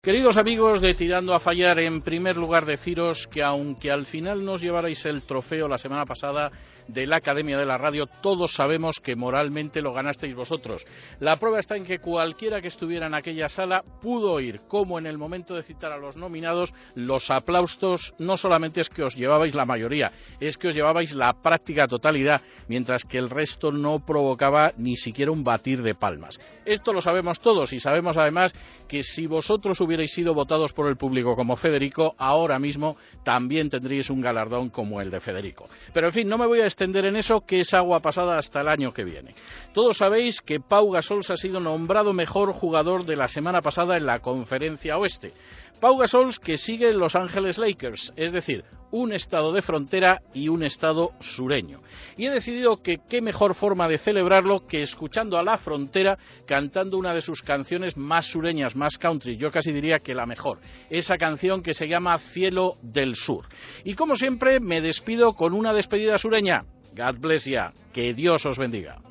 Queridos 0.00 0.36
amigos 0.36 0.80
de 0.80 0.94
Tirando 0.94 1.34
a 1.34 1.40
Fallar, 1.40 1.80
en 1.80 2.02
primer 2.02 2.36
lugar 2.36 2.64
deciros 2.64 3.26
que 3.26 3.42
aunque 3.42 3.90
al 3.90 4.06
final 4.06 4.44
nos 4.44 4.60
llevarais 4.60 5.04
el 5.06 5.22
trofeo 5.22 5.66
la 5.66 5.76
semana 5.76 6.06
pasada 6.06 6.52
de 6.86 7.04
la 7.04 7.16
Academia 7.16 7.58
de 7.58 7.66
la 7.66 7.78
Radio, 7.78 8.06
todos 8.06 8.54
sabemos 8.54 9.00
que 9.00 9.16
moralmente 9.16 9.82
lo 9.82 9.92
ganasteis 9.92 10.36
vosotros. 10.36 10.86
La 11.18 11.40
prueba 11.40 11.58
está 11.58 11.76
en 11.76 11.84
que 11.84 11.98
cualquiera 11.98 12.60
que 12.60 12.68
estuviera 12.68 13.08
en 13.08 13.14
aquella 13.14 13.48
sala 13.48 13.82
pudo 14.00 14.34
oír 14.34 14.60
cómo 14.68 15.00
en 15.00 15.06
el 15.06 15.18
momento 15.18 15.56
de 15.56 15.64
citar 15.64 15.90
a 15.90 15.98
los 15.98 16.16
nominados 16.16 16.72
los 16.94 17.28
aplausos 17.32 18.14
no 18.20 18.36
solamente 18.36 18.80
es 18.80 18.90
que 18.90 19.02
os 19.02 19.16
llevabais 19.16 19.56
la 19.56 19.66
mayoría, 19.66 20.12
es 20.38 20.56
que 20.56 20.68
os 20.68 20.76
llevabais 20.76 21.12
la 21.12 21.42
práctica 21.42 21.88
totalidad, 21.88 22.40
mientras 22.68 23.04
que 23.04 23.18
el 23.18 23.28
resto 23.28 23.72
no 23.72 23.98
provocaba 24.06 24.72
ni 24.76 24.94
siquiera 24.94 25.32
un 25.32 25.42
batir 25.42 25.82
de 25.82 25.96
palmas. 25.96 26.38
Esto 26.64 26.92
lo 26.92 27.02
sabemos 27.02 27.40
todos 27.40 27.72
y 27.72 27.80
sabemos 27.80 28.16
además 28.16 28.54
que 28.86 29.02
si 29.02 29.26
vosotros 29.26 29.80
hubierais 29.88 30.12
sido 30.12 30.34
votados 30.34 30.72
por 30.74 30.86
el 30.86 30.96
público 30.96 31.34
como 31.34 31.56
Federico, 31.56 32.14
ahora 32.18 32.58
mismo 32.58 32.96
también 33.24 33.70
tendríais 33.70 34.10
un 34.10 34.20
galardón 34.20 34.68
como 34.68 35.00
el 35.00 35.10
de 35.10 35.20
Federico. 35.20 35.68
Pero 35.94 36.08
en 36.08 36.12
fin, 36.12 36.28
no 36.28 36.36
me 36.36 36.46
voy 36.46 36.60
a 36.60 36.66
extender 36.66 37.06
en 37.06 37.16
eso, 37.16 37.40
que 37.40 37.60
es 37.60 37.72
agua 37.72 38.00
pasada 38.00 38.36
hasta 38.36 38.60
el 38.60 38.68
año 38.68 38.92
que 38.92 39.04
viene. 39.04 39.34
Todos 39.72 39.96
sabéis 39.96 40.42
que 40.42 40.60
Pau 40.60 40.90
Gasol 40.90 41.22
ha 41.30 41.36
sido 41.36 41.58
nombrado 41.58 42.12
mejor 42.12 42.52
jugador 42.52 43.06
de 43.06 43.16
la 43.16 43.28
semana 43.28 43.62
pasada 43.62 43.96
en 43.96 44.04
la 44.04 44.20
Conferencia 44.20 44.98
Oeste. 44.98 45.32
Pau 45.80 45.96
Gasol 45.96 46.38
que 46.42 46.58
sigue 46.58 46.90
en 46.90 46.98
Los 46.98 47.16
Ángeles 47.16 47.56
Lakers, 47.56 48.12
es 48.16 48.32
decir, 48.32 48.64
un 48.90 49.12
estado 49.12 49.52
de 49.52 49.62
frontera 49.62 50.22
y 50.34 50.48
un 50.48 50.62
estado 50.62 51.12
sureño. 51.20 51.80
Y 52.16 52.26
he 52.26 52.30
decidido 52.30 52.82
que 52.82 52.98
qué 53.08 53.20
mejor 53.20 53.54
forma 53.54 53.88
de 53.88 53.98
celebrarlo 53.98 54.66
que 54.66 54.82
escuchando 54.82 55.38
a 55.38 55.42
la 55.42 55.58
frontera 55.58 56.18
cantando 56.46 56.98
una 56.98 57.14
de 57.14 57.22
sus 57.22 57.42
canciones 57.42 57.96
más 57.96 58.26
sureñas, 58.26 58.76
más 58.76 58.98
country, 58.98 59.36
yo 59.36 59.50
casi 59.50 59.72
diría 59.72 59.98
que 59.98 60.14
la 60.14 60.26
mejor, 60.26 60.58
esa 60.90 61.16
canción 61.16 61.62
que 61.62 61.74
se 61.74 61.88
llama 61.88 62.18
Cielo 62.18 62.76
del 62.82 63.14
Sur. 63.14 63.46
Y 63.84 63.94
como 63.94 64.16
siempre 64.16 64.60
me 64.60 64.80
despido 64.80 65.34
con 65.34 65.52
una 65.52 65.72
despedida 65.72 66.18
sureña. 66.18 66.64
God 66.96 67.20
bless 67.20 67.44
ya, 67.44 67.72
que 67.92 68.14
Dios 68.14 68.44
os 68.46 68.58
bendiga. 68.58 69.07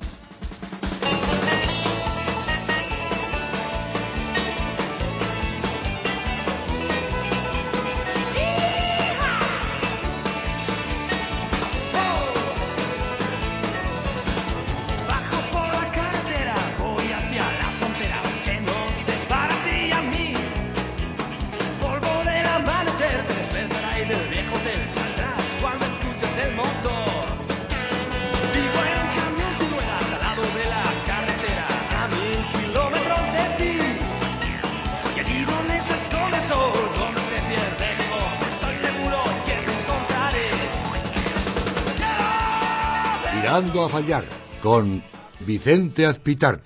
A 43.48 43.88
fallar 43.88 44.24
con 44.62 45.02
Vicente 45.40 46.04
Azpitarte. 46.04 46.56